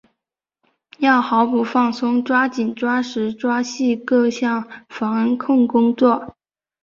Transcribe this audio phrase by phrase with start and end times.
[0.97, 6.35] 要毫不放松抓紧抓实抓细各项防控工作